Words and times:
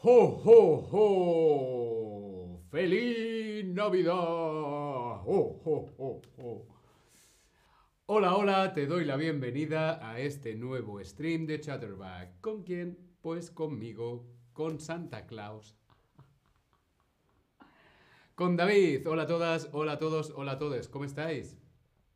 ¡Ho, 0.00 0.40
ho, 0.44 0.88
ho! 0.92 2.60
¡Feliz 2.70 3.64
Navidad! 3.64 4.14
¡Ho, 4.14 5.60
ho, 5.64 5.92
ho, 5.98 6.22
ho! 6.36 6.66
Hola, 8.06 8.36
hola, 8.36 8.72
te 8.74 8.86
doy 8.86 9.04
la 9.04 9.16
bienvenida 9.16 9.98
a 10.08 10.20
este 10.20 10.54
nuevo 10.54 11.02
stream 11.02 11.46
de 11.46 11.58
Chatterback. 11.58 12.40
¿Con 12.40 12.62
quién? 12.62 12.96
Pues 13.22 13.50
conmigo, 13.50 14.24
con 14.52 14.78
Santa 14.78 15.26
Claus. 15.26 15.76
Con 18.36 18.56
David. 18.56 19.04
Hola 19.08 19.24
a 19.24 19.26
todas, 19.26 19.68
hola 19.72 19.94
a 19.94 19.98
todos, 19.98 20.32
hola 20.36 20.52
a 20.52 20.58
todos. 20.60 20.86
¿Cómo 20.86 21.06
estáis? 21.06 21.58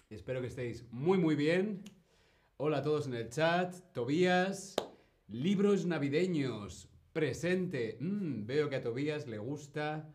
Espero 0.08 0.40
que 0.40 0.46
estéis 0.46 0.84
muy, 0.92 1.18
muy 1.18 1.34
bien. 1.34 1.82
Hola 2.58 2.78
a 2.78 2.82
todos 2.82 3.08
en 3.08 3.14
el 3.14 3.28
chat. 3.28 3.74
Tobías. 3.92 4.76
Libros 5.26 5.84
navideños. 5.84 6.91
Presente. 7.12 7.98
Mm, 8.00 8.46
veo 8.46 8.70
que 8.70 8.76
a 8.76 8.80
Tobías 8.80 9.26
le 9.26 9.36
gusta 9.36 10.14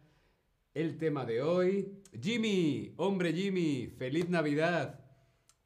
el 0.73 0.97
tema 0.97 1.25
de 1.25 1.43
hoy. 1.43 2.01
Jimmy, 2.19 2.93
hombre 2.97 3.33
Jimmy, 3.33 3.87
feliz 3.87 4.29
Navidad. 4.29 5.03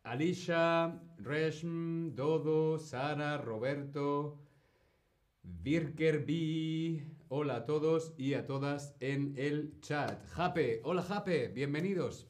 Alicia, 0.04 1.00
Reshm, 1.20 2.16
Dodo, 2.16 2.80
Sara, 2.80 3.38
Roberto, 3.38 4.42
Virker 5.44 6.26
B. 6.26 7.06
Hola 7.30 7.58
a 7.58 7.66
todos 7.66 8.14
y 8.18 8.34
a 8.34 8.46
todas 8.46 8.96
en 9.00 9.34
el 9.38 9.80
chat. 9.80 10.26
Jape, 10.32 10.82
hola 10.84 11.02
Jape, 11.02 11.48
bienvenidos. 11.48 12.28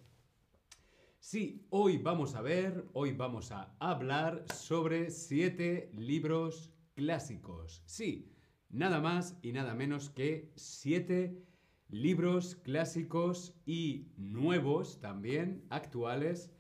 Sí, 1.20 1.66
hoy 1.72 1.98
vamos 1.98 2.36
a 2.36 2.42
ver, 2.42 2.86
hoy 2.94 3.14
vamos 3.14 3.52
a 3.52 3.76
hablar 3.80 4.46
sobre 4.54 5.10
siete 5.10 5.92
libros 5.96 6.72
clásicos. 6.94 7.82
Sí, 7.86 8.31
nada 8.72 9.00
más 9.00 9.38
y 9.42 9.52
nada 9.52 9.74
menos 9.74 10.10
que 10.10 10.52
siete 10.56 11.42
libros 11.90 12.56
clásicos 12.56 13.54
y 13.66 14.08
nuevos 14.18 15.00
también, 15.02 15.66
actuales, 15.70 16.52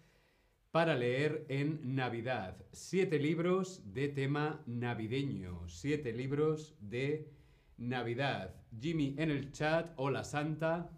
para 0.71 0.95
leer 0.95 1.45
en 1.49 1.95
Navidad. 1.95 2.65
Siete 2.71 3.19
libros 3.19 3.81
de 3.93 4.07
tema 4.07 4.61
navideño, 4.65 5.67
siete 5.67 6.13
libros 6.13 6.75
de 6.79 7.29
Navidad. 7.77 8.55
Jimmy 8.79 9.15
en 9.17 9.31
el 9.31 9.51
chat, 9.51 9.93
hola 9.97 10.23
Santa. 10.23 10.89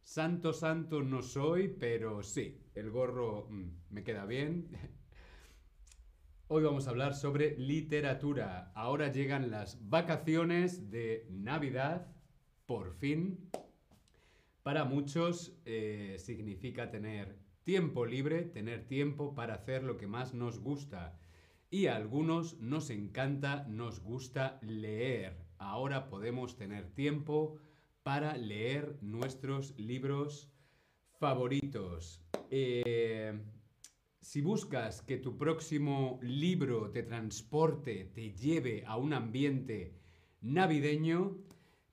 Santo, 0.00 0.52
santo 0.52 1.02
no 1.02 1.22
soy, 1.22 1.68
pero 1.68 2.22
sí, 2.22 2.60
el 2.74 2.90
gorro 2.90 3.46
mm, 3.48 3.70
me 3.90 4.02
queda 4.02 4.26
bien. 4.26 4.68
Hoy 6.52 6.64
vamos 6.64 6.88
a 6.88 6.90
hablar 6.90 7.14
sobre 7.14 7.56
literatura. 7.58 8.72
Ahora 8.74 9.12
llegan 9.12 9.52
las 9.52 9.88
vacaciones 9.88 10.90
de 10.90 11.24
Navidad, 11.30 12.08
por 12.66 12.92
fin. 12.92 13.48
Para 14.64 14.84
muchos 14.84 15.56
eh, 15.64 16.16
significa 16.18 16.90
tener 16.90 17.38
tiempo 17.62 18.04
libre, 18.04 18.42
tener 18.42 18.88
tiempo 18.88 19.32
para 19.32 19.54
hacer 19.54 19.84
lo 19.84 19.96
que 19.96 20.08
más 20.08 20.34
nos 20.34 20.58
gusta. 20.58 21.16
Y 21.70 21.86
a 21.86 21.94
algunos 21.94 22.58
nos 22.58 22.90
encanta, 22.90 23.64
nos 23.68 24.00
gusta 24.00 24.58
leer. 24.60 25.46
Ahora 25.56 26.08
podemos 26.08 26.56
tener 26.56 26.90
tiempo 26.94 27.58
para 28.02 28.36
leer 28.36 28.98
nuestros 29.02 29.78
libros 29.78 30.50
favoritos. 31.12 32.20
Eh, 32.50 33.38
si 34.20 34.42
buscas 34.42 35.02
que 35.02 35.16
tu 35.16 35.36
próximo 35.36 36.18
libro 36.22 36.90
te 36.90 37.02
transporte, 37.02 38.10
te 38.14 38.32
lleve 38.32 38.84
a 38.86 38.96
un 38.96 39.12
ambiente 39.12 39.94
navideño, 40.40 41.38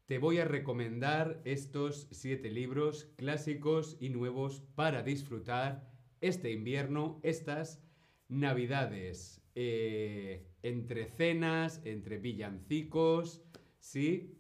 te 0.06 0.20
voy 0.20 0.40
a 0.40 0.46
recomendar 0.46 1.42
estos 1.46 2.08
siete 2.12 2.50
libros 2.50 3.12
clásicos 3.16 3.98
y 4.00 4.10
nuevos 4.10 4.62
para 4.76 5.04
disfrutar 5.04 5.90
este 6.22 6.52
invierno, 6.52 7.20
estas 7.24 7.82
navidades. 8.28 9.42
Eh, 9.56 10.48
entre 10.64 11.08
cenas, 11.08 11.82
entre 11.84 12.18
villancicos, 12.18 13.42
sí, 13.80 14.38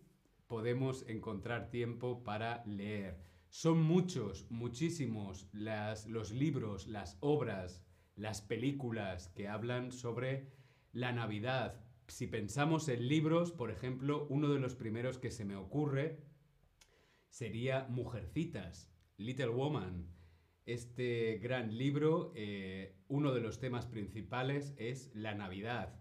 podemos 0.47 1.05
encontrar 1.07 1.69
tiempo 1.69 2.23
para 2.23 2.63
leer. 2.65 3.26
Son 3.59 3.81
muchos, 3.81 4.45
muchísimos 4.51 5.49
los 5.51 6.31
libros, 6.31 6.85
las 6.85 7.17
obras, 7.21 7.83
las 8.15 8.39
películas 8.39 9.29
que 9.29 9.47
hablan 9.47 9.91
sobre 9.91 10.51
la 10.91 11.11
Navidad. 11.11 11.83
Si 12.07 12.27
pensamos 12.27 12.87
en 12.87 13.07
libros, 13.07 13.51
por 13.51 13.71
ejemplo, 13.71 14.27
uno 14.29 14.49
de 14.49 14.59
los 14.59 14.75
primeros 14.75 15.17
que 15.17 15.31
se 15.31 15.43
me 15.43 15.55
ocurre 15.55 16.19
sería 17.31 17.87
Mujercitas, 17.89 18.93
Little 19.17 19.47
Woman. 19.47 20.05
Este 20.67 21.39
gran 21.41 21.75
libro, 21.75 22.33
eh, 22.35 22.95
uno 23.07 23.33
de 23.33 23.41
los 23.41 23.59
temas 23.59 23.87
principales 23.87 24.75
es 24.77 25.09
la 25.15 25.33
Navidad. 25.33 25.99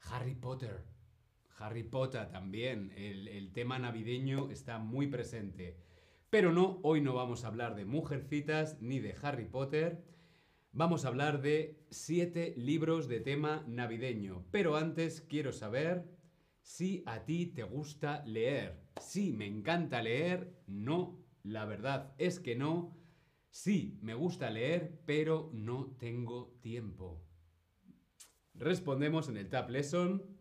Harry 0.00 0.34
Potter, 0.40 0.97
Harry 1.58 1.82
Potter 1.82 2.30
también, 2.30 2.92
el, 2.96 3.52
tema 3.52 3.78
navideño 3.78 4.50
está 4.50 4.78
muy 4.78 5.08
presente. 5.08 5.76
Pero 6.30 6.52
no, 6.52 6.78
hoy 6.82 7.00
no 7.00 7.14
vamos 7.14 7.44
a 7.44 7.48
hablar 7.48 7.74
de 7.74 7.84
Mujercitas 7.84 8.80
ni 8.80 9.00
de 9.00 9.14
Harry 9.22 9.46
Potter. 9.46 10.04
Vamos 10.72 11.04
a 11.04 11.08
hablar 11.08 11.42
de 11.42 11.80
siete 11.90 12.54
libros 12.56 13.08
de 13.08 13.20
tema 13.20 13.64
navideño. 13.66 14.44
Pero 14.50 14.76
antes 14.76 15.20
quiero 15.22 15.52
saber 15.52 16.04
si 16.60 17.02
a 17.06 17.24
ti 17.24 17.46
te 17.46 17.62
gusta 17.62 18.22
leer. 18.26 18.80
Sí, 19.00 19.32
me 19.32 19.46
encanta 19.46 20.02
leer. 20.02 20.54
No, 20.66 21.18
la 21.42 21.64
verdad 21.64 22.14
es 22.18 22.38
que 22.38 22.54
no. 22.54 22.96
Sí, 23.50 23.98
me 24.02 24.14
gusta 24.14 24.50
leer, 24.50 25.00
pero 25.06 25.50
no 25.54 25.96
tengo 25.98 26.58
tiempo. 26.60 27.24
Respondemos 28.54 29.28
en 29.28 29.38
el 29.38 29.48
Tab 29.48 29.70
Lesson. 29.70 30.37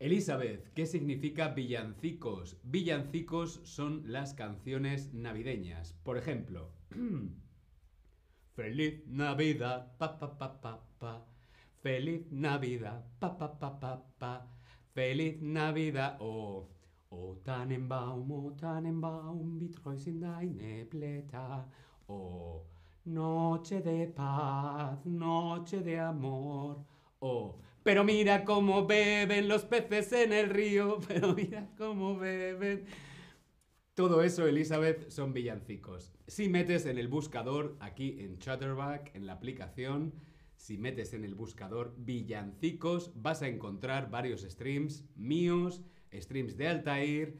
Elizabeth, 0.00 0.72
¿qué 0.74 0.86
significa 0.86 1.48
villancicos? 1.48 2.56
Villancicos 2.62 3.60
son 3.64 4.02
las 4.06 4.34
canciones 4.34 5.12
navideñas. 5.12 5.94
Por 6.04 6.16
ejemplo, 6.18 6.70
Feliz 8.54 9.06
Navidad, 9.06 9.96
pa 9.98 10.18
pa 10.18 10.38
pa 10.38 10.60
pa. 10.98 11.26
Feliz 11.82 12.30
Navidad, 12.30 13.04
pa 13.18 13.36
pa 13.36 13.58
pa 13.58 13.78
pa 13.80 14.02
pa. 14.18 14.46
Feliz 14.94 15.40
Navidad, 15.40 16.16
o 16.20 16.68
O 17.10 17.36
Tannenbaum, 17.42 18.30
o 18.30 18.50
Tannenbaum, 18.52 19.58
wie 19.58 19.70
treu 19.70 19.96
sind 19.96 20.20
deine 20.20 20.84
Blätter. 20.84 21.64
O 22.06 22.62
Noche 23.06 23.80
de 23.80 24.06
paz, 24.08 25.06
noche 25.06 25.80
de 25.82 25.98
amor. 25.98 26.84
O 27.20 27.54
pero 27.88 28.04
mira 28.04 28.44
cómo 28.44 28.86
beben 28.86 29.48
los 29.48 29.64
peces 29.64 30.12
en 30.12 30.34
el 30.34 30.50
río, 30.50 30.98
pero 31.08 31.34
mira 31.34 31.70
cómo 31.78 32.18
beben. 32.18 32.84
Todo 33.94 34.22
eso, 34.22 34.46
Elizabeth, 34.46 35.08
son 35.08 35.32
villancicos. 35.32 36.12
Si 36.26 36.50
metes 36.50 36.84
en 36.84 36.98
el 36.98 37.08
buscador, 37.08 37.78
aquí 37.80 38.16
en 38.20 38.38
Chatterback, 38.40 39.14
en 39.14 39.24
la 39.24 39.32
aplicación, 39.32 40.12
si 40.54 40.76
metes 40.76 41.14
en 41.14 41.24
el 41.24 41.34
buscador 41.34 41.94
villancicos, 41.96 43.10
vas 43.14 43.40
a 43.40 43.48
encontrar 43.48 44.10
varios 44.10 44.42
streams 44.42 45.06
míos, 45.16 45.80
streams 46.12 46.58
de 46.58 46.68
Altair 46.68 47.38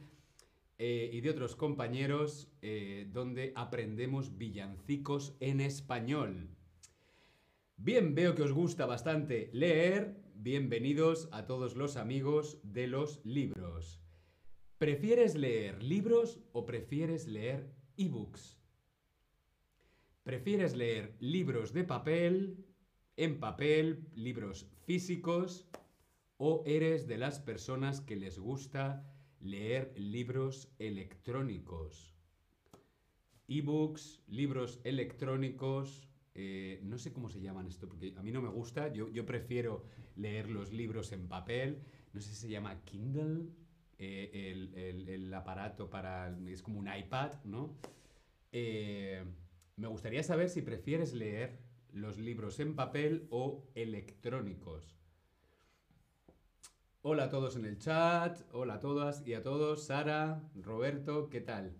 eh, 0.79 1.11
y 1.13 1.21
de 1.21 1.29
otros 1.29 1.55
compañeros 1.55 2.51
eh, 2.63 3.07
donde 3.11 3.53
aprendemos 3.55 4.35
villancicos 4.35 5.35
en 5.41 5.61
español. 5.61 6.49
Bien, 7.77 8.13
veo 8.15 8.33
que 8.35 8.41
os 8.41 8.51
gusta 8.51 8.87
bastante 8.87 9.51
leer. 9.53 10.17
Bienvenidos 10.41 11.27
a 11.33 11.45
todos 11.47 11.75
los 11.75 11.97
amigos 11.97 12.61
de 12.63 12.87
los 12.87 13.19
libros. 13.25 13.99
¿Prefieres 14.77 15.35
leer 15.35 15.83
libros 15.83 16.39
o 16.53 16.65
prefieres 16.65 17.27
leer 17.27 17.75
ebooks? 17.97 18.57
¿Prefieres 20.23 20.77
leer 20.77 21.17
libros 21.19 21.73
de 21.73 21.83
papel, 21.83 22.65
en 23.17 23.41
papel, 23.41 24.07
libros 24.15 24.71
físicos, 24.85 25.67
o 26.37 26.63
eres 26.65 27.05
de 27.05 27.17
las 27.17 27.41
personas 27.41 27.99
que 27.99 28.15
les 28.15 28.39
gusta 28.39 29.11
leer 29.41 29.91
libros 29.97 30.73
electrónicos? 30.79 32.15
Ebooks, 33.49 34.21
libros 34.27 34.79
electrónicos, 34.85 36.08
eh, 36.35 36.79
no 36.83 36.97
sé 36.97 37.11
cómo 37.11 37.29
se 37.29 37.41
llaman 37.41 37.67
esto, 37.67 37.87
porque 37.87 38.13
a 38.17 38.21
mí 38.21 38.31
no 38.31 38.41
me 38.41 38.49
gusta. 38.49 38.91
Yo, 38.93 39.25
prefiero 39.25 39.83
leer 40.15 40.49
los 40.49 40.71
libros 40.71 41.11
en 41.11 41.27
papel. 41.27 41.81
No 42.13 42.21
sé 42.21 42.29
si 42.29 42.35
se 42.35 42.49
llama 42.49 42.83
Kindle, 42.85 43.49
eh, 43.97 44.51
el, 45.07 45.33
aparato 45.33 45.89
para... 45.89 46.37
es 46.47 46.61
como 46.61 46.79
un 46.79 46.87
iPad, 46.93 47.33
¿no? 47.43 47.75
Eh, 48.51 49.23
me 49.75 49.87
gustaría 49.87 50.23
saber 50.23 50.49
si 50.49 50.61
prefieres 50.61 51.13
leer 51.13 51.59
los 51.91 52.17
libros 52.17 52.59
en 52.59 52.75
papel 52.75 53.27
o 53.29 53.67
electrónicos. 53.75 54.95
Hola 57.01 57.25
a 57.25 57.29
todos 57.29 57.55
en 57.55 57.65
el 57.65 57.79
chat, 57.79 58.41
hola 58.51 58.75
a 58.75 58.79
todas 58.79 59.25
y 59.25 59.33
a 59.33 59.41
todos, 59.41 59.85
Sara, 59.85 60.43
Roberto, 60.55 61.29
¿qué 61.29 61.39
tal? 61.39 61.73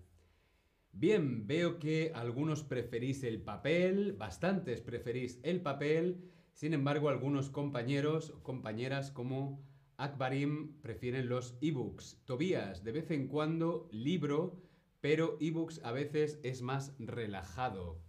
Bien, 0.91 1.47
veo 1.47 1.79
que 1.79 2.11
algunos 2.13 2.63
preferís 2.63 3.23
el 3.23 3.41
papel, 3.41 4.13
bastantes 4.13 4.81
preferís 4.81 5.39
el 5.43 5.61
papel, 5.61 6.29
sin 6.53 6.73
embargo 6.73 7.09
algunos 7.09 7.49
compañeros 7.49 8.31
o 8.31 8.43
compañeras 8.43 9.11
como 9.11 9.63
Akbarim 9.97 10.81
prefieren 10.81 11.29
los 11.29 11.57
ebooks. 11.61 12.21
Tobías, 12.25 12.83
de 12.83 12.91
vez 12.91 13.11
en 13.11 13.27
cuando 13.27 13.87
libro, 13.91 14.61
pero 14.99 15.37
ebooks 15.39 15.83
a 15.83 15.91
veces 15.91 16.39
es 16.43 16.61
más 16.61 16.95
relajado. 16.99 18.01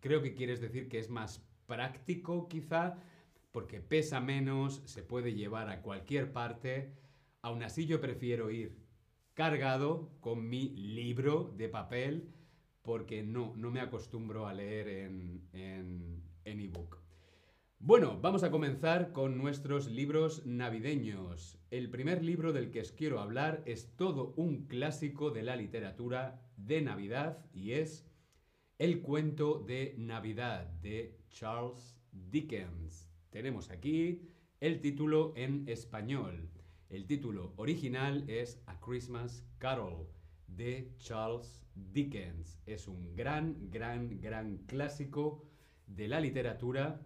Creo 0.00 0.20
que 0.20 0.34
quieres 0.34 0.60
decir 0.60 0.88
que 0.88 0.98
es 0.98 1.08
más 1.08 1.46
práctico 1.66 2.48
quizá, 2.48 2.98
porque 3.52 3.80
pesa 3.80 4.20
menos, 4.20 4.82
se 4.84 5.02
puede 5.02 5.34
llevar 5.34 5.70
a 5.70 5.80
cualquier 5.80 6.32
parte. 6.32 6.92
Aún 7.40 7.62
así 7.62 7.86
yo 7.86 8.00
prefiero 8.00 8.50
ir 8.50 8.83
cargado 9.34 10.10
con 10.20 10.48
mi 10.48 10.70
libro 10.70 11.52
de 11.56 11.68
papel 11.68 12.32
porque 12.82 13.22
no, 13.22 13.54
no 13.56 13.70
me 13.70 13.80
acostumbro 13.80 14.46
a 14.46 14.54
leer 14.54 14.88
en, 14.88 15.48
en, 15.52 16.22
en 16.44 16.60
ebook. 16.60 16.98
Bueno, 17.78 18.18
vamos 18.20 18.44
a 18.44 18.50
comenzar 18.50 19.12
con 19.12 19.36
nuestros 19.36 19.90
libros 19.90 20.46
navideños. 20.46 21.58
El 21.70 21.90
primer 21.90 22.24
libro 22.24 22.52
del 22.52 22.70
que 22.70 22.80
os 22.80 22.92
quiero 22.92 23.20
hablar 23.20 23.62
es 23.66 23.94
todo 23.96 24.32
un 24.36 24.66
clásico 24.66 25.30
de 25.30 25.42
la 25.42 25.56
literatura 25.56 26.40
de 26.56 26.80
Navidad 26.80 27.44
y 27.52 27.72
es 27.72 28.06
El 28.78 29.02
cuento 29.02 29.58
de 29.58 29.94
Navidad 29.98 30.66
de 30.80 31.18
Charles 31.28 31.98
Dickens. 32.12 33.10
Tenemos 33.30 33.70
aquí 33.70 34.22
el 34.60 34.80
título 34.80 35.34
en 35.36 35.68
español. 35.68 36.53
El 36.90 37.06
título 37.06 37.52
original 37.56 38.24
es 38.28 38.62
A 38.66 38.78
Christmas 38.80 39.44
Carol 39.58 40.06
de 40.46 40.92
Charles 40.98 41.64
Dickens. 41.74 42.60
Es 42.66 42.88
un 42.88 43.14
gran, 43.16 43.70
gran, 43.70 44.20
gran 44.20 44.58
clásico 44.66 45.44
de 45.86 46.08
la 46.08 46.20
literatura 46.20 47.00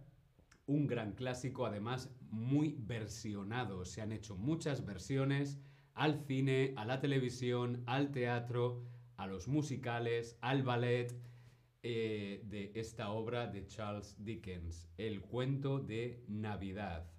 un 0.68 0.86
gran 0.86 1.12
clásico, 1.12 1.66
además 1.66 2.14
muy 2.30 2.76
versionado. 2.78 3.84
Se 3.84 4.02
han 4.02 4.12
hecho 4.12 4.36
muchas 4.36 4.84
versiones 4.84 5.58
al 5.94 6.24
cine, 6.26 6.74
a 6.76 6.84
la 6.84 7.00
televisión, 7.00 7.82
al 7.86 8.12
teatro, 8.12 8.84
a 9.16 9.26
los 9.26 9.48
musicales, 9.48 10.36
al 10.42 10.62
ballet 10.62 11.12
eh, 11.82 12.42
de 12.44 12.70
esta 12.74 13.10
obra 13.10 13.46
de 13.46 13.66
Charles 13.66 14.14
Dickens, 14.22 14.88
El 14.98 15.22
cuento 15.22 15.80
de 15.80 16.22
Navidad. 16.28 17.10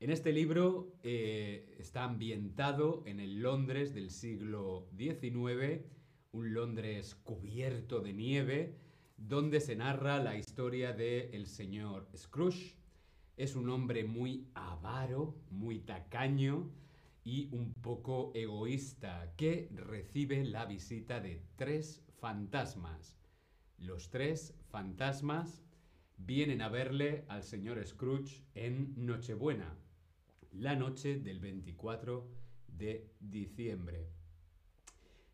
En 0.00 0.08
este 0.08 0.32
libro 0.32 0.94
eh, 1.02 1.76
está 1.78 2.04
ambientado 2.04 3.02
en 3.04 3.20
el 3.20 3.42
Londres 3.42 3.92
del 3.92 4.10
siglo 4.10 4.88
XIX, 4.96 5.84
un 6.32 6.54
Londres 6.54 7.16
cubierto 7.16 8.00
de 8.00 8.14
nieve, 8.14 8.78
donde 9.18 9.60
se 9.60 9.76
narra 9.76 10.18
la 10.18 10.38
historia 10.38 10.94
de 10.94 11.28
el 11.34 11.46
señor 11.46 12.08
Scrooge. 12.16 12.78
Es 13.36 13.56
un 13.56 13.68
hombre 13.68 14.04
muy 14.04 14.48
avaro, 14.54 15.36
muy 15.50 15.80
tacaño 15.80 16.70
y 17.22 17.50
un 17.52 17.74
poco 17.74 18.32
egoísta 18.34 19.34
que 19.36 19.68
recibe 19.74 20.42
la 20.46 20.64
visita 20.64 21.20
de 21.20 21.42
tres 21.56 22.02
fantasmas. 22.20 23.18
Los 23.76 24.08
tres 24.08 24.54
fantasmas 24.70 25.62
vienen 26.16 26.62
a 26.62 26.70
verle 26.70 27.26
al 27.28 27.42
señor 27.42 27.86
Scrooge 27.86 28.42
en 28.54 28.94
Nochebuena, 28.96 29.76
la 30.52 30.76
noche 30.76 31.18
del 31.18 31.40
24 31.40 32.28
de 32.66 33.10
diciembre. 33.20 34.10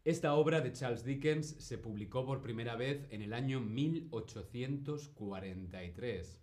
Esta 0.04 0.34
obra 0.34 0.60
de 0.60 0.72
Charles 0.72 1.04
Dickens 1.04 1.56
se 1.58 1.78
publicó 1.78 2.24
por 2.24 2.40
primera 2.40 2.76
vez 2.76 3.08
en 3.10 3.22
el 3.22 3.32
año 3.32 3.60
1843. 3.60 6.40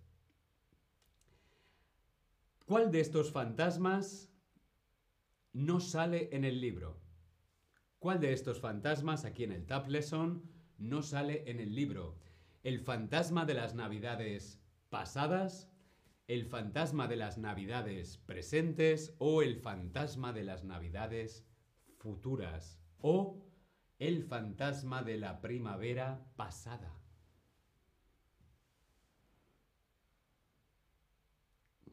¿Cuál 2.66 2.92
de 2.92 3.00
estos 3.00 3.32
fantasmas 3.32 4.30
no 5.54 5.80
sale 5.80 6.36
en 6.36 6.44
el 6.44 6.60
libro? 6.60 7.00
¿Cuál 8.00 8.20
de 8.20 8.34
estos 8.34 8.60
fantasmas 8.60 9.24
aquí 9.24 9.46
en 9.46 9.54
el 9.54 9.66
Tab 9.66 9.88
Lesson 9.88 10.44
no 10.78 11.02
sale 11.02 11.50
en 11.50 11.62
el 11.62 11.74
libro? 11.74 12.20
¿El 12.64 12.82
fantasma 12.82 13.46
de 13.46 13.54
las 13.54 13.76
navidades 13.76 14.60
pasadas? 14.90 15.73
¿El 16.28 16.46
fantasma 16.46 17.08
de 17.08 17.18
las 17.18 17.38
navidades 17.38 18.18
presentes? 18.18 19.16
¿O 19.20 19.42
el 19.42 19.58
fantasma 19.58 20.34
de 20.34 20.44
las 20.44 20.64
navidades 20.64 21.46
futuras? 21.98 22.80
¿O 23.00 23.44
el 24.00 24.24
fantasma 24.24 25.02
de 25.02 25.18
la 25.18 25.40
primavera 25.40 26.26
pasada. 26.36 26.94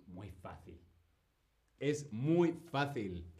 Muy 0.06 0.32
fácil. 0.32 0.81
Es 1.79 2.12
muy 2.12 2.53
fácil. 2.53 3.31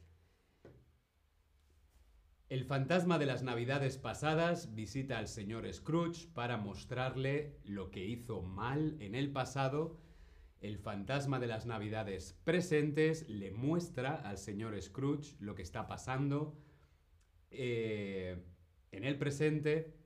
El 2.49 2.65
fantasma 2.65 3.19
de 3.19 3.27
las 3.27 3.43
navidades 3.43 3.99
pasadas 3.99 4.73
visita 4.75 5.19
al 5.19 5.27
señor 5.27 5.73
Scrooge 5.73 6.29
para 6.29 6.57
mostrarle 6.57 7.59
lo 7.65 7.91
que 7.91 8.05
hizo 8.05 8.43
mal 8.43 8.97
en 9.01 9.17
el 9.17 9.33
pasado. 9.33 9.99
El 10.61 10.79
fantasma 10.79 11.41
de 11.41 11.47
las 11.47 11.65
navidades 11.65 12.39
presentes 12.45 13.29
le 13.29 13.51
muestra 13.51 14.15
al 14.15 14.37
señor 14.37 14.81
Scrooge 14.81 15.37
lo 15.41 15.55
que 15.55 15.62
está 15.62 15.87
pasando. 15.87 16.59
Eh, 17.51 18.37
en 18.93 19.05
el 19.05 19.17
presente 19.17 19.97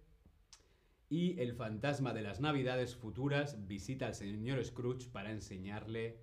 y 1.08 1.38
el 1.40 1.54
fantasma 1.54 2.14
de 2.14 2.22
las 2.22 2.40
navidades 2.40 2.94
futuras 2.94 3.66
visita 3.66 4.06
al 4.06 4.14
señor 4.14 4.64
Scrooge 4.64 5.08
para 5.10 5.32
enseñarle 5.32 6.20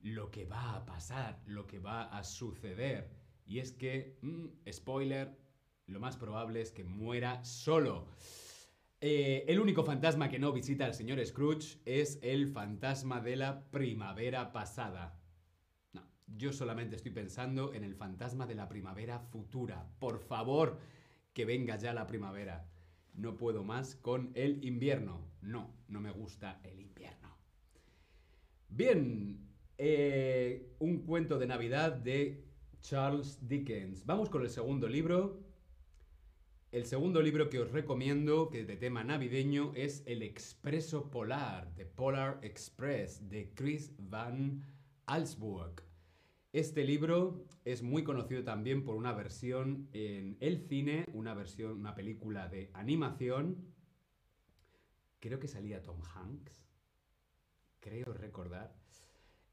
lo 0.00 0.30
que 0.30 0.44
va 0.44 0.74
a 0.74 0.84
pasar, 0.84 1.40
lo 1.46 1.66
que 1.66 1.78
va 1.78 2.04
a 2.04 2.24
suceder. 2.24 3.10
Y 3.46 3.60
es 3.60 3.72
que, 3.72 4.18
mm, 4.22 4.70
spoiler, 4.72 5.38
lo 5.86 6.00
más 6.00 6.16
probable 6.16 6.60
es 6.60 6.72
que 6.72 6.84
muera 6.84 7.44
solo. 7.44 8.08
Eh, 9.04 9.46
el 9.48 9.58
único 9.58 9.82
fantasma 9.82 10.28
que 10.28 10.38
no 10.38 10.52
visita 10.52 10.84
al 10.84 10.94
señor 10.94 11.18
Scrooge 11.26 11.80
es 11.84 12.20
el 12.22 12.46
fantasma 12.46 13.20
de 13.20 13.34
la 13.34 13.68
primavera 13.72 14.52
pasada. 14.52 15.18
No, 15.92 16.06
yo 16.28 16.52
solamente 16.52 16.94
estoy 16.94 17.10
pensando 17.10 17.74
en 17.74 17.82
el 17.82 17.96
fantasma 17.96 18.46
de 18.46 18.54
la 18.54 18.68
primavera 18.68 19.18
futura. 19.18 19.88
Por 19.98 20.20
favor, 20.20 20.78
que 21.32 21.44
venga 21.44 21.74
ya 21.78 21.92
la 21.92 22.06
primavera. 22.06 22.70
No 23.12 23.36
puedo 23.36 23.64
más 23.64 23.96
con 23.96 24.30
el 24.34 24.64
invierno. 24.64 25.26
No, 25.40 25.74
no 25.88 26.00
me 26.00 26.12
gusta 26.12 26.60
el 26.62 26.78
invierno. 26.78 27.36
Bien, 28.68 29.48
eh, 29.78 30.76
un 30.78 30.98
cuento 30.98 31.40
de 31.40 31.48
Navidad 31.48 31.90
de 31.90 32.44
Charles 32.80 33.48
Dickens. 33.48 34.06
Vamos 34.06 34.30
con 34.30 34.42
el 34.42 34.50
segundo 34.50 34.86
libro. 34.86 35.51
El 36.72 36.86
segundo 36.86 37.20
libro 37.20 37.50
que 37.50 37.58
os 37.58 37.70
recomiendo, 37.70 38.48
que 38.48 38.60
es 38.60 38.66
de 38.66 38.78
tema 38.78 39.04
navideño, 39.04 39.72
es 39.74 40.02
El 40.06 40.22
Expreso 40.22 41.10
Polar, 41.10 41.74
de 41.74 41.84
Polar 41.84 42.38
Express, 42.40 43.28
de 43.28 43.52
Chris 43.54 43.92
Van 43.98 44.64
Allsburg. 45.04 45.82
Este 46.54 46.84
libro 46.84 47.44
es 47.66 47.82
muy 47.82 48.04
conocido 48.04 48.42
también 48.42 48.84
por 48.84 48.96
una 48.96 49.12
versión 49.12 49.90
en 49.92 50.38
el 50.40 50.66
cine, 50.66 51.04
una 51.12 51.34
versión, 51.34 51.72
una 51.72 51.94
película 51.94 52.48
de 52.48 52.70
animación. 52.72 53.70
Creo 55.20 55.38
que 55.38 55.48
salía 55.48 55.82
Tom 55.82 56.00
Hanks, 56.00 56.56
creo 57.80 58.14
recordar. 58.14 58.74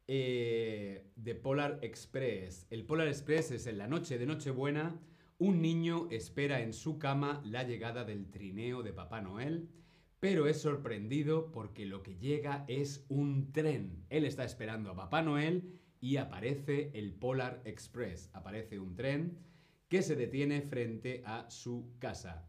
Eh, 0.08 1.12
de 1.18 1.36
Polar 1.36 1.80
Express. 1.82 2.66
El 2.70 2.86
Polar 2.86 3.10
Express 3.10 3.52
es 3.52 3.68
en 3.68 3.78
la 3.78 3.88
noche 3.88 4.18
de 4.18 4.26
Nochebuena. 4.26 4.98
Un 5.42 5.62
niño 5.62 6.10
espera 6.12 6.60
en 6.60 6.74
su 6.74 7.00
cama 7.00 7.42
la 7.46 7.64
llegada 7.64 8.04
del 8.04 8.30
trineo 8.30 8.84
de 8.84 8.92
Papá 8.92 9.22
Noel, 9.22 9.70
pero 10.20 10.48
es 10.48 10.60
sorprendido 10.60 11.54
porque 11.54 11.86
lo 11.86 12.04
que 12.04 12.18
llega 12.18 12.66
es 12.68 13.06
un 13.08 13.54
tren. 13.54 14.06
Él 14.10 14.26
está 14.26 14.44
esperando 14.44 14.92
a 14.92 14.98
Papá 14.98 15.22
Noel 15.22 15.80
y 16.02 16.18
aparece 16.18 16.92
el 16.94 17.14
Polar 17.14 17.62
Express. 17.64 18.30
Aparece 18.34 18.80
un 18.80 18.98
tren 18.98 19.38
que 19.88 20.02
se 20.02 20.18
detiene 20.18 20.62
frente 20.62 21.24
a 21.26 21.50
su 21.50 21.94
casa. 22.00 22.46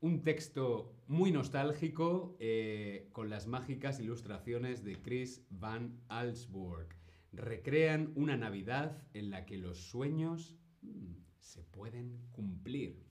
Un 0.00 0.22
texto 0.22 0.96
muy 1.08 1.32
nostálgico 1.32 2.38
eh, 2.40 3.10
con 3.12 3.28
las 3.28 3.46
mágicas 3.46 4.00
ilustraciones 4.00 4.82
de 4.82 5.02
Chris 5.02 5.44
Van 5.50 6.00
Allsburg. 6.08 6.88
Recrean 7.30 8.10
una 8.14 8.38
Navidad 8.38 9.06
en 9.12 9.28
la 9.28 9.44
que 9.44 9.58
los 9.58 9.76
sueños 9.76 10.56
mm, 10.80 11.21
se 11.42 11.64
pueden 11.64 12.28
cumplir. 12.30 13.04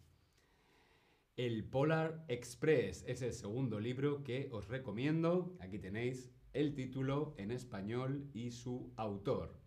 El 1.36 1.66
Polar 1.66 2.26
Express 2.30 3.04
es 3.08 3.22
el 3.22 3.34
segundo 3.34 3.80
libro 3.80 4.24
que 4.24 4.50
os 4.52 4.68
recomiendo. 4.68 5.56
Aquí 5.60 5.80
tenéis 5.80 6.32
el 6.54 6.74
título 6.74 7.36
en 7.38 7.52
español 7.52 8.30
y 8.34 8.52
su 8.52 8.94
autor. 8.96 9.60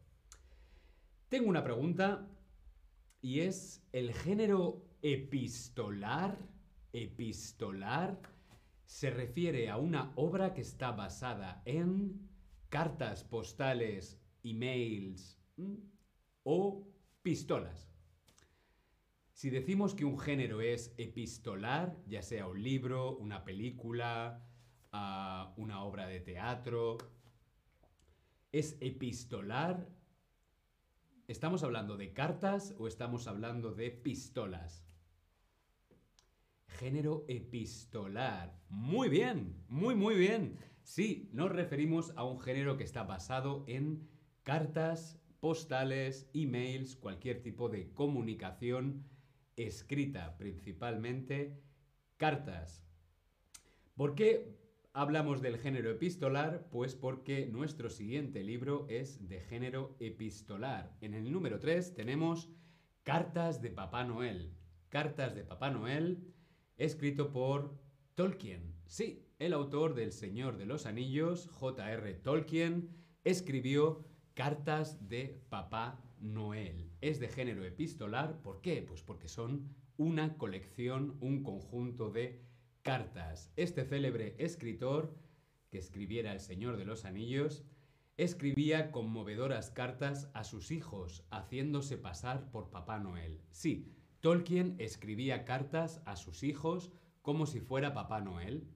Tengo 1.29 1.49
una 1.49 1.63
pregunta 1.63 2.29
y 3.21 3.41
es 3.41 3.87
el 3.93 4.13
género 4.13 4.87
epistolar, 5.03 6.39
epistolar, 6.93 8.21
se 8.85 9.11
refiere 9.11 9.69
a 9.69 9.77
una 9.77 10.13
obra 10.17 10.55
que 10.55 10.61
está 10.61 10.93
basada 10.93 11.63
en 11.65 12.31
cartas 12.69 13.25
postales, 13.25 14.21
emails 14.43 15.39
o 16.45 16.87
pistolas. 17.23 17.94
Si 19.35 19.51
decimos 19.51 19.97
que 19.97 20.05
un 20.05 20.17
género 20.17 20.61
es 20.61 20.95
epistolar, 20.97 21.97
ya 22.07 22.23
sea 22.23 22.47
un 22.47 22.63
libro, 22.63 23.17
una 23.17 23.45
película, 23.45 24.47
ah, 24.93 25.53
una 25.57 25.83
obra 25.83 26.07
de 26.07 26.21
teatro, 26.21 26.99
es 28.53 28.77
epistolar, 28.81 29.89
¿estamos 31.27 31.65
hablando 31.65 31.97
de 31.97 32.13
cartas 32.13 32.77
o 32.79 32.87
estamos 32.87 33.27
hablando 33.27 33.75
de 33.75 33.91
pistolas? 33.91 34.87
Género 36.69 37.25
epistolar. 37.27 38.57
Muy 38.69 39.09
bien, 39.09 39.65
muy, 39.67 39.97
muy 39.97 40.15
bien. 40.15 40.59
Sí, 40.85 41.29
nos 41.33 41.51
referimos 41.51 42.13
a 42.15 42.23
un 42.23 42.39
género 42.39 42.77
que 42.77 42.85
está 42.85 43.03
basado 43.03 43.65
en 43.67 44.09
cartas, 44.45 45.21
postales, 45.41 46.31
emails, 46.35 46.95
cualquier 46.95 47.43
tipo 47.43 47.69
de 47.69 47.93
comunicación 47.95 49.13
escrita, 49.57 50.37
principalmente 50.37 51.61
cartas. 52.17 52.85
¿Por 53.95 54.15
qué 54.15 54.57
hablamos 54.93 55.43
del 55.43 55.59
género 55.59 55.91
epistolar? 55.91 56.69
Pues 56.71 56.95
porque 56.95 57.47
nuestro 57.47 57.91
siguiente 57.91 58.43
libro 58.43 58.87
es 58.89 59.29
de 59.29 59.41
género 59.41 59.97
epistolar. 60.01 60.97
En 61.01 61.15
el 61.15 61.31
número 61.31 61.59
3 61.61 61.95
tenemos 61.95 62.51
Cartas 63.03 63.61
de 63.61 63.71
Papá 63.71 64.05
Noel. 64.05 64.53
Cartas 64.89 65.35
de 65.35 65.45
Papá 65.45 65.71
Noel, 65.71 66.33
escrito 66.77 67.33
por 67.33 67.79
Tolkien. 68.15 68.75
Sí, 68.87 69.27
el 69.39 69.53
autor 69.53 69.95
del 69.95 70.13
Señor 70.13 70.57
de 70.57 70.67
los 70.67 70.87
Anillos, 70.87 71.49
J.R. 71.49 72.15
Tolkien, 72.15 72.91
escribió 73.25 74.05
Cartas 74.35 75.09
de 75.09 75.43
Papá 75.49 76.04
Noel. 76.21 76.91
Es 77.01 77.21
de 77.21 77.29
género 77.29 77.65
epistolar, 77.65 78.41
¿por 78.43 78.61
qué? 78.61 78.83
Pues 78.83 79.03
porque 79.03 79.29
son 79.29 79.75
una 79.97 80.37
colección, 80.37 81.17
un 81.21 81.43
conjunto 81.43 82.11
de 82.11 82.43
cartas. 82.83 83.53
Este 83.57 83.85
célebre 83.85 84.35
escritor, 84.39 85.15
que 85.71 85.79
escribiera 85.79 86.33
El 86.33 86.41
Señor 86.41 86.77
de 86.77 86.85
los 86.85 87.05
Anillos, 87.05 87.65
escribía 88.17 88.93
conmovedoras 88.93 89.71
cartas 89.71 90.31
a 90.35 90.45
sus 90.45 90.71
hijos, 90.71 91.27
haciéndose 91.31 91.99
pasar 91.99 92.51
por 92.51 92.71
Papá 92.71 92.99
Noel. 92.99 93.41
Sí, 93.51 93.93
Tolkien 94.21 94.77
escribía 94.79 95.45
cartas 95.45 96.01
a 96.07 96.17
sus 96.17 96.43
hijos 96.43 96.93
como 97.23 97.47
si 97.47 97.61
fuera 97.61 97.95
Papá 97.95 98.21
Noel. 98.21 98.69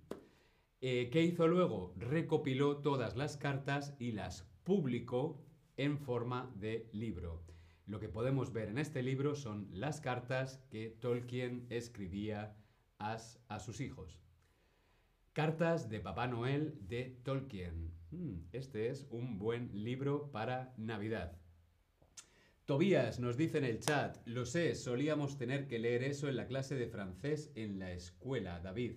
Eh, 0.81 1.09
¿Qué 1.13 1.23
hizo 1.23 1.47
luego? 1.49 1.95
Recopiló 1.97 2.79
todas 2.79 3.17
las 3.17 3.37
cartas 3.37 3.95
y 3.99 4.13
las 4.13 4.49
publicó 4.65 5.45
en 5.79 5.99
forma 5.99 6.53
de 6.57 6.91
libro. 6.93 7.43
Lo 7.87 8.01
que 8.01 8.11
podemos 8.11 8.53
ver 8.53 8.69
en 8.69 8.77
este 8.77 9.03
libro 9.03 9.35
son 9.35 9.69
las 9.73 10.03
cartas 10.03 10.61
que 10.71 10.91
Tolkien 10.91 11.67
escribía 11.71 12.55
a, 12.99 13.19
sus 13.61 13.81
hijos. 13.81 14.19
Cartas 15.33 15.89
de 15.89 16.01
Papá 16.01 16.27
Noel 16.27 16.77
de 16.87 17.19
Tolkien. 17.23 17.93
Hmm, 18.11 18.41
este 18.53 18.91
es 18.91 19.07
un 19.11 19.39
buen 19.39 19.71
libro 19.73 20.31
para 20.33 20.75
Navidad. 20.77 21.39
Tobías 22.67 23.21
nos 23.21 23.39
dice 23.39 23.57
en 23.57 23.65
el 23.65 23.81
chat, 23.81 24.19
lo 24.27 24.45
sé, 24.45 24.75
solíamos 24.75 25.39
tener 25.39 25.69
que 25.69 25.79
leer 25.79 26.03
eso 26.03 26.29
en 26.29 26.37
la 26.37 26.47
clase 26.47 26.75
de 26.75 26.89
francés 26.89 27.51
en 27.55 27.79
la 27.79 27.93
escuela, 27.93 28.61
David. 28.61 28.97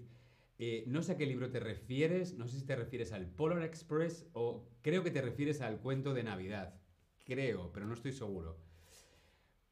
Eh, 0.64 0.84
no 0.86 1.02
sé 1.02 1.14
a 1.14 1.18
qué 1.18 1.26
libro 1.26 1.50
te 1.50 1.60
refieres, 1.60 2.38
no 2.38 2.48
sé 2.48 2.60
si 2.60 2.68
te 2.68 2.76
refieres 2.76 3.14
al 3.14 3.26
Polar 3.26 3.64
Express 3.64 4.30
o 4.34 4.70
creo 4.84 5.04
que 5.04 5.10
te 5.10 5.20
refieres 5.20 5.60
al 5.60 5.80
cuento 5.80 6.14
de 6.14 6.22
Navidad. 6.22 6.80
Creo, 7.26 7.72
pero 7.74 7.88
no 7.88 7.96
estoy 7.96 8.12
seguro. 8.12 8.60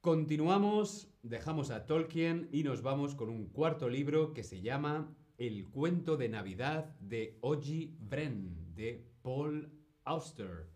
Continuamos, 0.02 1.14
dejamos 1.22 1.70
a 1.70 1.86
Tolkien 1.86 2.50
y 2.52 2.64
nos 2.64 2.82
vamos 2.82 3.14
con 3.14 3.30
un 3.30 3.50
cuarto 3.50 3.88
libro 3.88 4.34
que 4.34 4.44
se 4.44 4.62
llama 4.62 5.16
El 5.38 5.70
cuento 5.70 6.18
de 6.18 6.30
Navidad 6.30 6.98
de 7.00 7.38
Oji 7.42 7.96
Bren, 8.00 8.74
de 8.74 9.08
Paul 9.22 9.72
Auster. 10.06 10.72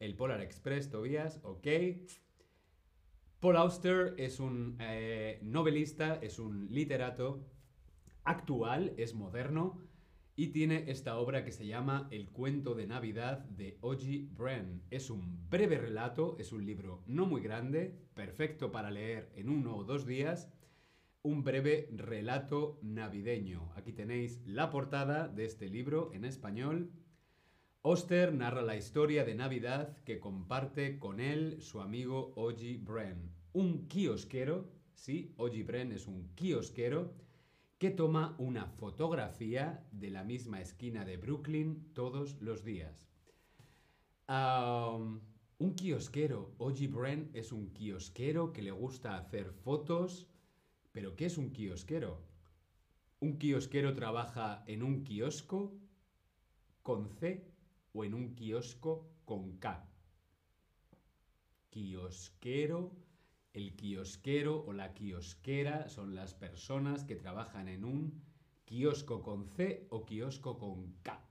El 0.00 0.16
Polar 0.16 0.40
Express, 0.40 0.90
Tobias, 0.90 1.38
ok. 1.44 1.68
Paul 3.38 3.58
Auster 3.58 4.14
es 4.18 4.40
un 4.40 4.76
eh, 4.80 5.38
novelista, 5.44 6.16
es 6.16 6.40
un 6.40 6.66
literato 6.68 7.46
actual, 8.26 8.92
es 8.98 9.14
moderno 9.14 9.80
y 10.34 10.48
tiene 10.48 10.90
esta 10.90 11.16
obra 11.16 11.44
que 11.44 11.52
se 11.52 11.66
llama 11.66 12.08
El 12.10 12.28
cuento 12.28 12.74
de 12.74 12.86
Navidad 12.86 13.38
de 13.46 13.78
Oji 13.80 14.28
Bren. 14.36 14.82
Es 14.90 15.08
un 15.08 15.48
breve 15.48 15.78
relato, 15.78 16.36
es 16.38 16.52
un 16.52 16.66
libro 16.66 17.02
no 17.06 17.24
muy 17.24 17.40
grande, 17.40 17.98
perfecto 18.14 18.70
para 18.70 18.90
leer 18.90 19.32
en 19.34 19.48
uno 19.48 19.76
o 19.76 19.84
dos 19.84 20.04
días, 20.04 20.52
un 21.22 21.42
breve 21.42 21.88
relato 21.92 22.78
navideño. 22.82 23.72
Aquí 23.76 23.92
tenéis 23.92 24.42
la 24.44 24.70
portada 24.70 25.28
de 25.28 25.46
este 25.46 25.68
libro 25.68 26.10
en 26.12 26.24
español. 26.24 26.92
Oster 27.80 28.34
narra 28.34 28.62
la 28.62 28.76
historia 28.76 29.24
de 29.24 29.34
Navidad 29.34 29.96
que 30.04 30.20
comparte 30.20 30.98
con 30.98 31.20
él 31.20 31.62
su 31.62 31.80
amigo 31.80 32.34
Oji 32.36 32.76
Bren, 32.76 33.32
un 33.52 33.88
kiosquero, 33.88 34.68
sí, 34.92 35.32
Oji 35.38 35.62
Bren 35.62 35.92
es 35.92 36.06
un 36.06 36.34
kiosquero, 36.34 37.14
que 37.78 37.90
toma 37.90 38.34
una 38.38 38.66
fotografía 38.66 39.86
de 39.92 40.10
la 40.10 40.24
misma 40.24 40.62
esquina 40.62 41.04
de 41.04 41.18
Brooklyn 41.18 41.92
todos 41.92 42.40
los 42.40 42.64
días. 42.64 43.06
un 44.28 45.74
kiosquero, 45.74 46.54
Oji 46.58 46.86
Bren 46.86 47.30
es 47.34 47.52
un 47.52 47.72
kiosquero 47.74 48.52
que 48.52 48.62
le 48.62 48.70
gusta 48.70 49.16
hacer 49.16 49.52
fotos, 49.52 50.26
pero 50.92 51.16
¿qué 51.16 51.26
es 51.26 51.36
un 51.36 51.50
kiosquero? 51.50 52.22
¿Un 53.20 53.38
kiosquero 53.38 53.94
trabaja 53.94 54.64
en 54.66 54.82
un 54.82 55.04
kiosco 55.04 55.78
con 56.82 57.08
C 57.08 57.52
o 57.92 58.04
en 58.04 58.14
un 58.14 58.34
kiosco 58.34 59.06
con 59.26 59.58
K? 59.58 59.86
Kiosquero 61.68 63.05
el 63.56 63.74
kiosquero 63.74 64.64
o 64.66 64.72
la 64.74 64.92
kiosquera 64.92 65.88
son 65.88 66.14
las 66.14 66.34
personas 66.34 67.04
que 67.04 67.16
trabajan 67.16 67.68
en 67.68 67.86
un 67.86 68.22
kiosco 68.66 69.22
con 69.22 69.48
C 69.48 69.86
o 69.88 70.04
kiosco 70.04 70.58
con 70.58 70.92
K. 71.02 71.24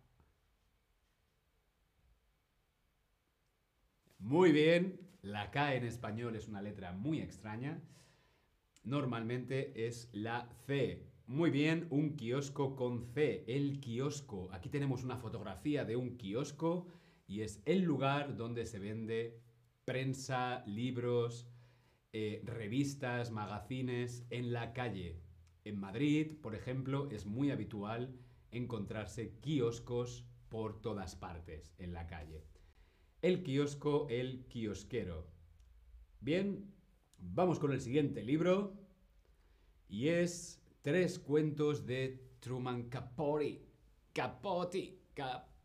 Muy 4.17 4.51
bien, 4.51 5.00
la 5.22 5.51
K 5.51 5.75
en 5.75 5.86
español 5.86 6.36
es 6.36 6.48
una 6.48 6.63
letra 6.63 6.94
muy 6.94 7.22
extraña. 7.22 7.79
Normalmente 8.84 9.86
es 9.88 10.10
la 10.12 10.50
C. 10.65 11.05
Muy 11.27 11.51
bien, 11.51 11.86
un 11.91 12.15
kiosco 12.15 12.75
con 12.75 13.03
C, 13.13 13.44
el 13.48 13.79
kiosco. 13.79 14.50
Aquí 14.51 14.70
tenemos 14.70 15.03
una 15.03 15.17
fotografía 15.17 15.86
de 15.86 15.96
un 15.96 16.17
kiosco 16.17 16.88
y 17.27 17.41
es 17.41 17.62
el 17.65 17.82
lugar 17.82 18.36
donde 18.36 18.65
se 18.65 18.79
vende 18.79 19.39
prensa, 19.86 20.63
libros, 20.65 21.48
eh, 22.17 22.41
revistas, 22.45 23.29
magazines 23.29 24.25
en 24.29 24.53
la 24.53 24.72
calle. 24.72 25.19
En 25.65 25.77
Madrid, 25.77 26.31
por 26.41 26.55
ejemplo, 26.55 27.10
es 27.12 27.25
muy 27.25 27.51
habitual 27.51 28.15
encontrarse 28.51 29.34
kioscos 29.41 30.25
por 30.48 30.81
todas 30.81 31.17
partes 31.17 31.74
en 31.77 31.91
la 31.91 32.07
calle. 32.07 32.45
El 33.22 33.43
kiosco, 33.43 34.07
el 34.10 34.45
kiosquero. 34.48 35.27
Bien, 36.22 36.74
vamos 37.17 37.60
con 37.60 37.74
el 37.74 37.81
siguiente 37.81 38.24
libro 38.24 38.79
y 39.89 40.07
es 40.07 40.62
Tres 40.84 41.19
cuentos 41.19 41.86
de 41.86 42.38
Truman 42.39 42.84
Capote. 42.88 43.62
Capote, 44.13 45.01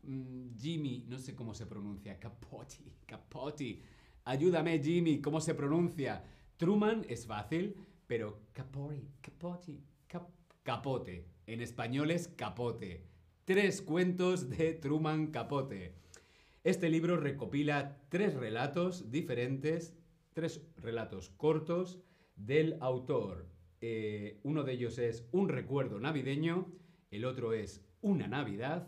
mm, 0.03 0.57
Jimmy, 0.59 1.05
no 1.07 1.17
sé 1.17 1.33
cómo 1.33 1.53
se 1.53 1.65
pronuncia, 1.65 2.19
Capote, 2.19 2.75
Capote. 3.05 3.81
Ayúdame 4.25 4.83
Jimmy, 4.83 5.21
¿cómo 5.21 5.39
se 5.39 5.55
pronuncia? 5.55 6.21
Truman 6.61 7.07
es 7.09 7.25
fácil, 7.25 7.75
pero 8.05 8.37
capote, 8.53 9.01
capote, 9.19 9.79
capote. 10.61 11.25
En 11.47 11.59
español 11.59 12.11
es 12.11 12.27
capote. 12.27 13.03
Tres 13.45 13.81
cuentos 13.81 14.47
de 14.47 14.73
Truman 14.73 15.31
Capote. 15.31 15.95
Este 16.63 16.91
libro 16.91 17.17
recopila 17.17 17.97
tres 18.09 18.35
relatos 18.35 19.09
diferentes, 19.09 19.95
tres 20.33 20.61
relatos 20.77 21.31
cortos 21.31 21.99
del 22.35 22.77
autor. 22.79 23.47
Eh, 23.81 24.39
uno 24.43 24.61
de 24.61 24.73
ellos 24.73 24.99
es 24.99 25.27
Un 25.31 25.49
recuerdo 25.49 25.99
navideño, 25.99 26.71
el 27.09 27.25
otro 27.25 27.53
es 27.53 27.83
Una 28.01 28.27
Navidad 28.27 28.87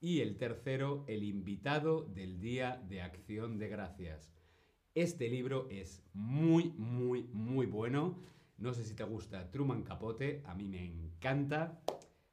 y 0.00 0.20
el 0.20 0.38
tercero 0.38 1.04
El 1.06 1.22
invitado 1.22 2.00
del 2.00 2.40
Día 2.40 2.82
de 2.88 3.02
Acción 3.02 3.58
de 3.58 3.68
Gracias. 3.68 4.43
Este 4.94 5.28
libro 5.28 5.66
es 5.70 6.04
muy, 6.12 6.70
muy, 6.76 7.24
muy 7.32 7.66
bueno. 7.66 8.22
No 8.58 8.72
sé 8.72 8.84
si 8.84 8.94
te 8.94 9.02
gusta 9.02 9.50
Truman 9.50 9.82
Capote, 9.82 10.40
a 10.46 10.54
mí 10.54 10.68
me 10.68 10.84
encanta. 10.84 11.82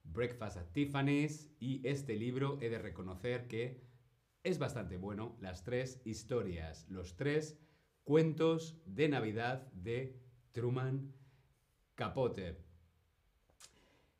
Breakfast 0.03 0.58
at 0.58 0.72
Tiffany's 0.72 1.50
y 1.60 1.82
este 1.88 2.15
libro 2.15 2.60
he 2.62 2.70
de 2.70 2.77
reconocer 2.77 3.48
que 3.48 3.82
es 4.44 4.60
bastante 4.60 4.98
bueno. 4.98 5.38
Las 5.41 5.63
tres 5.63 6.01
historias, 6.06 6.88
los 6.88 7.15
tres 7.15 7.58
cuentos 8.03 8.80
de 8.86 9.10
Navidad 9.10 9.72
de 9.74 10.22
Truman 10.51 11.15
Capote. 11.96 12.58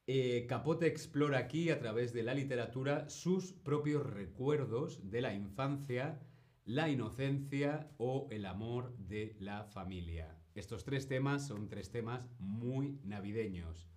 Eh, 0.08 0.48
Capote 0.50 0.88
explora 0.88 1.38
aquí 1.38 1.70
a 1.70 1.78
través 1.78 2.12
de 2.12 2.24
la 2.24 2.34
literatura 2.34 3.08
sus 3.08 3.54
propios 3.54 4.04
recuerdos 4.04 5.12
de 5.12 5.22
la 5.22 5.36
infancia 5.36 6.20
la 6.66 6.90
inocencia 6.90 7.92
o 7.98 8.28
el 8.32 8.46
amor 8.46 8.96
de 8.98 9.36
la 9.40 9.64
familia. 9.64 10.38
Estos 10.54 10.84
tres 10.84 11.08
temas 11.08 11.48
son 11.48 11.70
tres 11.70 11.92
temas 11.92 12.30
muy 12.40 13.00
navideños. 13.04 13.90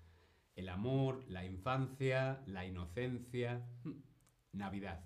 El 0.56 0.68
amor, 0.68 1.24
la 1.28 1.44
infancia, 1.44 2.42
la 2.46 2.64
inocencia, 2.64 3.66
hmm, 3.82 3.92
Navidad. 4.52 5.04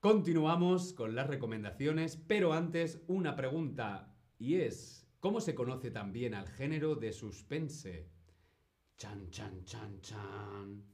Continuamos 0.00 0.92
con 0.92 1.14
las 1.14 1.26
recomendaciones, 1.26 2.16
pero 2.16 2.52
antes 2.52 3.02
una 3.06 3.36
pregunta, 3.36 4.14
y 4.38 4.56
es, 4.56 5.08
¿cómo 5.18 5.40
se 5.40 5.54
conoce 5.54 5.90
también 5.90 6.34
al 6.34 6.46
género 6.48 6.94
de 6.94 7.12
suspense? 7.12 8.10
Chan, 8.96 9.30
chan, 9.30 9.64
chan, 9.64 10.00
chan. 10.02 10.84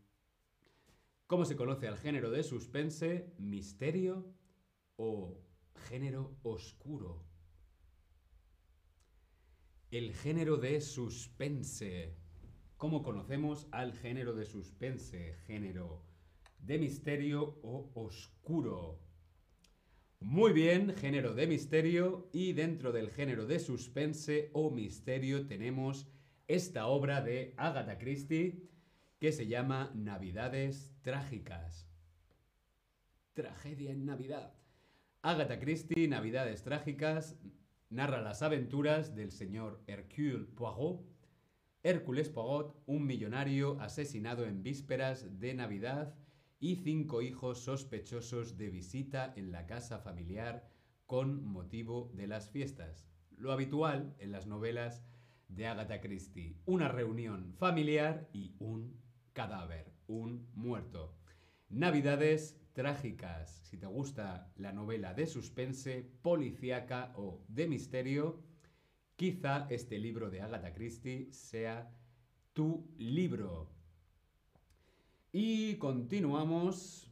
¿Cómo 1.26 1.44
se 1.44 1.56
conoce 1.56 1.88
al 1.88 1.98
género 1.98 2.30
de 2.30 2.44
suspense? 2.44 3.34
Misterio, 3.38 4.32
o 4.96 5.38
género 5.88 6.36
oscuro. 6.42 7.24
El 9.90 10.14
género 10.14 10.56
de 10.56 10.80
suspense. 10.80 12.16
¿Cómo 12.76 13.02
conocemos 13.02 13.68
al 13.70 13.92
género 13.94 14.34
de 14.34 14.44
suspense? 14.44 15.34
Género 15.46 16.02
de 16.58 16.78
misterio 16.78 17.58
o 17.62 17.90
oscuro. 17.94 19.00
Muy 20.20 20.52
bien, 20.52 20.94
género 20.96 21.34
de 21.34 21.46
misterio 21.46 22.28
y 22.32 22.52
dentro 22.52 22.90
del 22.90 23.10
género 23.10 23.46
de 23.46 23.58
suspense 23.58 24.50
o 24.54 24.70
misterio 24.70 25.46
tenemos 25.46 26.08
esta 26.48 26.86
obra 26.86 27.20
de 27.20 27.54
Agatha 27.56 27.98
Christie 27.98 28.68
que 29.18 29.32
se 29.32 29.46
llama 29.46 29.92
Navidades 29.94 30.94
Trágicas. 31.02 31.88
Tragedia 33.34 33.92
en 33.92 34.04
Navidad. 34.06 34.54
Agatha 35.26 35.58
Christie, 35.58 36.06
Navidades 36.06 36.62
Trágicas, 36.62 37.36
narra 37.90 38.22
las 38.22 38.42
aventuras 38.42 39.16
del 39.16 39.32
señor 39.32 39.82
Hercule 39.88 40.46
Poirot. 40.54 41.04
Hércules 41.82 42.28
Poirot, 42.28 42.80
un 42.86 43.04
millonario 43.04 43.76
asesinado 43.80 44.46
en 44.46 44.62
vísperas 44.62 45.40
de 45.40 45.52
Navidad 45.52 46.14
y 46.60 46.76
cinco 46.76 47.22
hijos 47.22 47.58
sospechosos 47.64 48.56
de 48.56 48.70
visita 48.70 49.32
en 49.34 49.50
la 49.50 49.66
casa 49.66 49.98
familiar 49.98 50.70
con 51.06 51.44
motivo 51.44 52.12
de 52.14 52.28
las 52.28 52.48
fiestas. 52.48 53.08
Lo 53.36 53.50
habitual 53.50 54.14
en 54.20 54.30
las 54.30 54.46
novelas 54.46 55.02
de 55.48 55.66
Agatha 55.66 56.00
Christie. 56.00 56.56
Una 56.66 56.86
reunión 56.86 57.52
familiar 57.58 58.28
y 58.32 58.54
un 58.60 59.02
cadáver, 59.32 59.92
un 60.06 60.48
muerto. 60.54 61.18
Navidades 61.68 62.60
trágicas. 62.76 63.62
Si 63.64 63.78
te 63.78 63.86
gusta 63.86 64.52
la 64.56 64.70
novela 64.70 65.14
de 65.14 65.26
suspense, 65.26 66.06
policíaca 66.20 67.14
o 67.16 67.42
de 67.48 67.66
misterio, 67.66 68.42
quizá 69.16 69.66
este 69.70 69.98
libro 69.98 70.28
de 70.28 70.42
Agatha 70.42 70.74
Christie 70.74 71.32
sea 71.32 71.90
tu 72.52 72.86
libro. 72.98 73.70
Y 75.32 75.76
continuamos. 75.76 77.10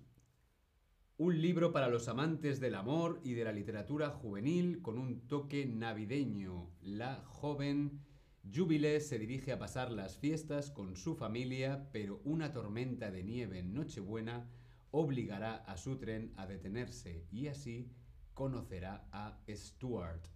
Un 1.16 1.40
libro 1.40 1.72
para 1.72 1.88
los 1.88 2.08
amantes 2.08 2.60
del 2.60 2.74
amor 2.74 3.20
y 3.24 3.32
de 3.32 3.44
la 3.44 3.52
literatura 3.52 4.10
juvenil 4.10 4.82
con 4.82 4.98
un 4.98 5.26
toque 5.28 5.64
navideño. 5.64 6.72
La 6.82 7.22
joven 7.24 8.02
Júbile 8.52 9.00
se 9.00 9.18
dirige 9.18 9.52
a 9.52 9.58
pasar 9.58 9.90
las 9.90 10.18
fiestas 10.18 10.70
con 10.70 10.96
su 10.96 11.14
familia, 11.14 11.88
pero 11.92 12.20
una 12.24 12.52
tormenta 12.52 13.10
de 13.10 13.22
nieve 13.22 13.60
en 13.60 13.72
Nochebuena 13.72 14.50
obligará 14.96 15.56
a 15.66 15.76
su 15.76 15.96
tren 15.96 16.32
a 16.36 16.46
detenerse 16.46 17.26
y 17.32 17.48
así 17.48 17.90
conocerá 18.32 19.08
a 19.10 19.40
Stuart. 19.50 20.28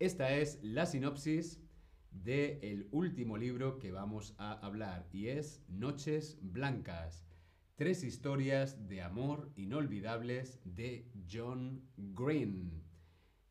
Esta 0.00 0.34
es 0.34 0.58
la 0.60 0.86
sinopsis 0.86 1.62
del 2.10 2.58
el 2.62 2.88
último 2.90 3.36
libro 3.36 3.78
que 3.78 3.92
vamos 3.92 4.34
a 4.38 4.54
hablar 4.54 5.08
y 5.12 5.28
es 5.28 5.62
Noches 5.68 6.36
Blancas. 6.42 7.28
Tres 7.76 8.02
historias 8.02 8.88
de 8.88 9.02
amor 9.02 9.52
inolvidables 9.54 10.58
de 10.64 11.08
John 11.30 11.88
Green. 11.96 12.82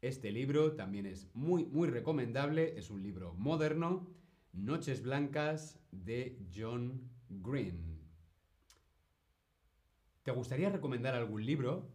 Este 0.01 0.33
libro 0.33 0.73
también 0.73 1.05
es 1.05 1.33
muy, 1.33 1.65
muy 1.65 1.87
recomendable, 1.87 2.77
es 2.77 2.89
un 2.89 3.01
libro 3.01 3.35
moderno, 3.35 4.13
Noches 4.51 5.01
Blancas 5.01 5.79
de 5.91 6.37
John 6.53 7.09
Green. 7.29 7.94
¿Te 10.25 10.31
gustaría 10.31 10.71
recomendar 10.71 11.13
algún 11.13 11.45
libro? 11.45 11.87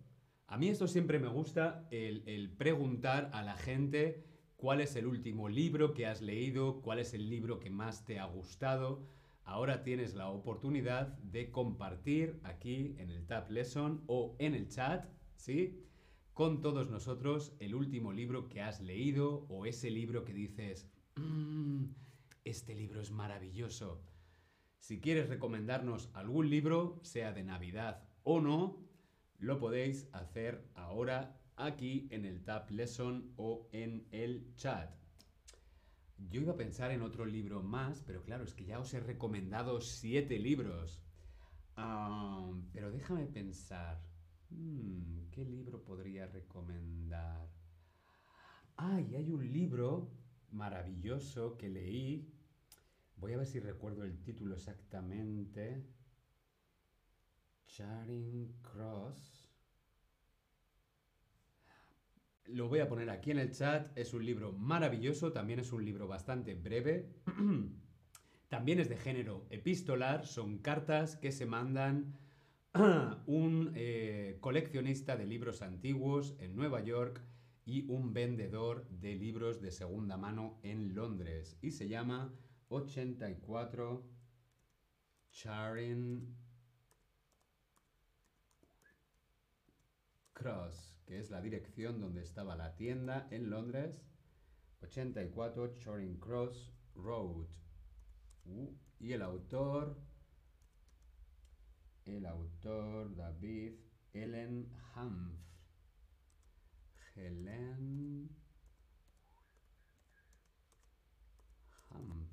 A 0.46 0.56
mí 0.56 0.68
esto 0.68 0.86
siempre 0.86 1.18
me 1.18 1.26
gusta, 1.26 1.88
el, 1.90 2.54
preguntar 2.56 3.28
a 3.32 3.42
la 3.42 3.56
gente 3.56 4.24
cuál 4.54 4.80
es 4.80 4.94
el 4.94 5.08
último 5.08 5.48
libro 5.48 5.94
que 5.94 6.06
has 6.06 6.22
leído, 6.22 6.80
cuál 6.80 7.00
es 7.00 7.12
el 7.12 7.28
libro 7.28 7.58
que 7.58 7.70
más 7.70 8.04
te 8.04 8.20
ha 8.20 8.26
gustado. 8.26 9.04
Ahora 9.42 9.82
tienes 9.82 10.14
la 10.14 10.28
oportunidad 10.28 11.08
de 11.18 11.50
compartir 11.50 12.38
aquí 12.44 12.94
en 12.98 13.10
el 13.10 13.26
Tab 13.26 13.50
Lesson 13.50 14.04
o 14.06 14.36
en 14.38 14.54
el 14.54 14.68
chat, 14.68 15.08
¿sí? 15.34 15.84
Con 16.32 16.60
todos 16.60 16.88
nosotros 16.88 17.56
el 17.58 17.74
último 17.74 18.12
libro 18.12 18.48
que 18.48 18.60
has 18.60 18.80
leído 18.80 19.44
o 19.48 19.66
ese 19.66 19.90
libro 19.90 20.24
que 20.24 20.34
dices, 20.34 20.88
mm, 21.16 21.86
este 22.44 22.76
libro 22.76 23.00
es 23.00 23.10
maravilloso. 23.10 24.04
Si 24.78 25.00
quieres 25.00 25.28
recomendarnos 25.28 26.10
algún 26.14 26.48
libro, 26.48 27.00
sea 27.02 27.32
de 27.32 27.42
Navidad 27.42 28.06
o 28.24 28.40
no, 28.40 28.88
lo 29.38 29.58
podéis 29.58 30.08
hacer 30.12 30.70
ahora 30.74 31.40
aquí 31.56 32.08
en 32.10 32.24
el 32.24 32.42
Tab 32.44 32.70
Lesson 32.70 33.32
o 33.36 33.68
en 33.72 34.06
el 34.10 34.54
chat. 34.56 34.94
Yo 36.28 36.42
iba 36.42 36.52
a 36.52 36.56
pensar 36.56 36.90
en 36.90 37.02
otro 37.02 37.24
libro 37.24 37.62
más, 37.62 38.02
pero 38.02 38.22
claro, 38.22 38.44
es 38.44 38.54
que 38.54 38.66
ya 38.66 38.78
os 38.78 38.92
he 38.92 39.00
recomendado 39.00 39.80
siete 39.80 40.38
libros. 40.38 41.00
Ah, 41.76 42.52
pero 42.72 42.90
déjame 42.90 43.26
pensar. 43.26 44.02
Hmm, 44.50 45.30
¿Qué 45.30 45.44
libro 45.44 45.82
podría 45.82 46.26
recomendar? 46.26 47.48
Ay, 48.76 49.14
hay 49.14 49.30
un 49.30 49.50
libro 49.50 50.10
maravilloso 50.50 51.56
que 51.56 51.68
leí. 51.68 52.30
Voy 53.16 53.32
a 53.32 53.38
ver 53.38 53.46
si 53.46 53.60
recuerdo 53.60 54.04
el 54.04 54.22
título 54.22 54.54
exactamente. 54.54 55.86
Charing 57.70 58.52
Cross. 58.62 59.48
Lo 62.46 62.68
voy 62.68 62.80
a 62.80 62.88
poner 62.88 63.10
aquí 63.10 63.30
en 63.30 63.38
el 63.38 63.52
chat. 63.52 63.96
Es 63.96 64.12
un 64.12 64.24
libro 64.24 64.52
maravilloso, 64.52 65.32
también 65.32 65.60
es 65.60 65.72
un 65.72 65.84
libro 65.84 66.08
bastante 66.08 66.54
breve. 66.54 67.14
también 68.48 68.80
es 68.80 68.88
de 68.88 68.96
género 68.96 69.46
epistolar, 69.50 70.26
son 70.26 70.58
cartas 70.58 71.16
que 71.16 71.30
se 71.30 71.46
mandan 71.46 72.18
un 73.26 73.72
eh, 73.76 74.38
coleccionista 74.40 75.16
de 75.16 75.26
libros 75.26 75.62
antiguos 75.62 76.34
en 76.40 76.56
Nueva 76.56 76.82
York 76.82 77.22
y 77.64 77.88
un 77.88 78.12
vendedor 78.12 78.88
de 78.88 79.14
libros 79.14 79.60
de 79.60 79.70
segunda 79.70 80.16
mano 80.16 80.58
en 80.64 80.94
Londres. 80.96 81.56
Y 81.62 81.70
se 81.70 81.88
llama 81.88 82.34
84 82.68 84.04
Charing 85.30 86.39
Cross, 90.40 90.96
que 91.04 91.18
es 91.18 91.30
la 91.30 91.42
dirección 91.42 92.00
donde 92.00 92.22
estaba 92.22 92.56
la 92.56 92.74
tienda 92.74 93.28
en 93.30 93.50
Londres, 93.50 94.02
84 94.80 95.76
Charing 95.76 96.18
Cross 96.18 96.72
Road. 96.94 97.46
Uh, 98.46 98.74
y 98.98 99.12
el 99.12 99.20
autor, 99.20 100.00
el 102.06 102.24
autor 102.24 103.14
David 103.14 103.74
Ellen 104.14 104.72
Hanf. 104.94 105.34
Helen 107.14 108.30
Hanf. 111.90 112.30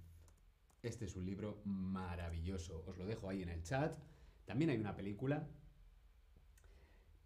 Este 0.81 1.03
es 1.03 1.15
un 1.17 1.25
libro 1.25 1.61
maravilloso. 1.65 2.85
Os 2.87 2.97
lo 2.97 3.05
dejo 3.05 3.29
ahí 3.29 3.43
en 3.43 3.49
el 3.49 3.63
chat. 3.63 3.99
También 4.45 4.69
hay 4.69 4.77
una 4.77 4.95
película 4.95 5.45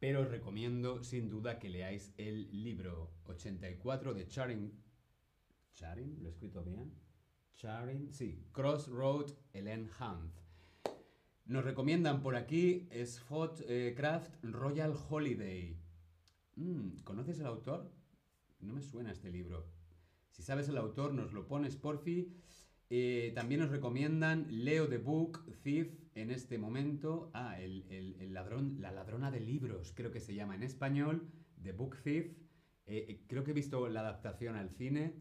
pero 0.01 0.21
os 0.21 0.31
recomiendo 0.31 1.03
sin 1.03 1.29
duda 1.29 1.59
que 1.59 1.69
leáis 1.69 2.11
el 2.17 2.49
libro 2.63 3.13
84 3.25 4.15
de 4.15 4.27
Charing. 4.27 4.73
¿Charing? 5.75 6.23
¿Lo 6.23 6.27
he 6.27 6.31
escrito 6.31 6.63
bien? 6.63 6.91
Charing, 7.53 8.11
sí, 8.11 8.43
Crossroad 8.51 9.29
Ellen 9.53 9.87
Hunt. 9.99 10.33
Nos 11.45 11.63
recomiendan 11.63 12.23
por 12.23 12.35
aquí 12.35 12.89
Scott 13.05 13.61
eh, 13.67 13.93
Craft 13.95 14.43
Royal 14.43 14.95
Holiday. 15.07 15.77
Mm, 16.55 17.03
¿Conoces 17.03 17.39
el 17.39 17.45
autor? 17.45 17.93
No 18.59 18.73
me 18.73 18.81
suena 18.81 19.11
este 19.11 19.29
libro. 19.29 19.67
Si 20.31 20.41
sabes 20.41 20.67
el 20.67 20.79
autor, 20.79 21.13
nos 21.13 21.31
lo 21.31 21.47
pones 21.47 21.75
porfi. 21.75 22.33
Eh, 22.89 23.33
también 23.35 23.61
nos 23.61 23.69
recomiendan 23.69 24.47
Leo 24.49 24.89
the 24.89 24.97
Book 24.97 25.45
Thief 25.61 26.00
en 26.15 26.31
este 26.31 26.57
momento. 26.57 27.31
Ah, 27.33 27.59
el, 27.59 28.33
ladrón, 28.33 28.77
la 28.79 28.91
ladrona 28.91 29.31
de 29.31 29.39
libros, 29.39 29.93
creo 29.95 30.11
que 30.11 30.19
se 30.19 30.35
llama 30.35 30.55
en 30.55 30.63
español. 30.63 31.27
The 31.61 31.71
Book 31.71 31.97
Thief. 32.03 32.35
Eh, 32.85 33.23
creo 33.27 33.43
que 33.43 33.51
he 33.51 33.53
visto 33.53 33.87
la 33.87 34.01
adaptación 34.01 34.55
al 34.55 34.69
cine. 34.69 35.15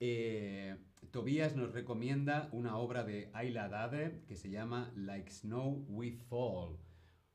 Eh, 0.00 0.76
Tobías 1.10 1.56
nos 1.56 1.72
recomienda 1.72 2.48
una 2.52 2.76
obra 2.76 3.04
de 3.04 3.30
Ayla 3.32 3.68
Dade 3.68 4.22
que 4.26 4.36
se 4.36 4.50
llama 4.50 4.92
Like 4.94 5.30
Snow 5.30 5.84
We 5.88 6.12
Fall. 6.12 6.78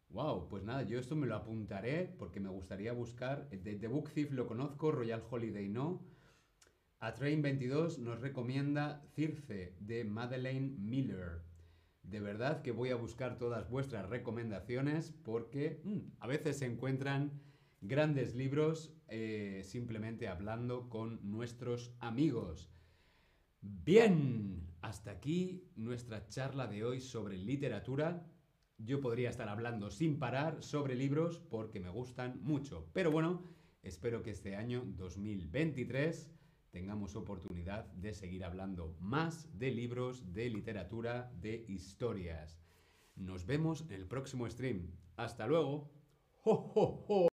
Wow, 0.09 0.47
pues 0.47 0.63
nada, 0.63 0.83
yo 0.83 0.99
esto 0.99 1.15
me 1.15 1.25
lo 1.25 1.35
apuntaré 1.35 2.13
porque 2.19 2.39
me 2.39 2.49
gustaría 2.49 2.93
buscar. 2.93 3.49
The, 3.49 3.75
The 3.75 3.87
Book 3.87 4.11
Thief 4.11 4.31
lo 4.31 4.45
conozco, 4.45 4.91
Royal 4.91 5.23
Holiday 5.29 5.69
no. 5.69 6.05
A 6.99 7.13
Train 7.15 7.41
22 7.41 7.99
nos 7.99 8.21
recomienda 8.21 9.01
Circe 9.15 9.75
de 9.79 10.05
Madeleine 10.05 10.75
Miller. 10.77 11.41
De 12.03 12.19
verdad 12.19 12.61
que 12.61 12.71
voy 12.71 12.89
a 12.89 12.95
buscar 12.95 13.37
todas 13.37 13.69
vuestras 13.69 14.09
recomendaciones 14.09 15.11
porque 15.23 15.81
mm, 15.83 15.99
a 16.19 16.27
veces 16.27 16.59
se 16.59 16.65
encuentran 16.65 17.41
grandes 17.81 18.35
libros 18.35 18.93
eh, 19.07 19.61
simplemente 19.63 20.27
hablando 20.27 20.89
con 20.89 21.19
nuestros 21.29 21.95
amigos. 21.99 22.71
Bien, 23.61 24.67
hasta 24.81 25.11
aquí 25.11 25.69
nuestra 25.75 26.27
charla 26.27 26.67
de 26.67 26.83
hoy 26.83 26.99
sobre 26.99 27.37
literatura. 27.37 28.25
Yo 28.77 28.99
podría 28.99 29.29
estar 29.29 29.47
hablando 29.47 29.89
sin 29.89 30.19
parar 30.19 30.61
sobre 30.61 30.95
libros 30.95 31.39
porque 31.39 31.79
me 31.79 31.89
gustan 31.89 32.41
mucho. 32.43 32.89
Pero 32.91 33.11
bueno, 33.11 33.49
espero 33.81 34.21
que 34.21 34.31
este 34.31 34.57
año 34.57 34.83
2023 34.97 36.29
tengamos 36.73 37.15
oportunidad 37.15 37.85
de 37.93 38.13
seguir 38.13 38.43
hablando 38.43 38.97
más 38.99 39.47
de 39.59 39.71
libros, 39.71 40.33
de 40.33 40.49
literatura, 40.49 41.31
de 41.39 41.63
historias. 41.67 42.59
Nos 43.15 43.45
vemos 43.45 43.81
en 43.83 43.91
el 43.91 44.07
próximo 44.07 44.49
stream. 44.49 44.91
Hasta 45.15 45.45
luego. 45.45 45.91
¡Jo, 46.41 47.29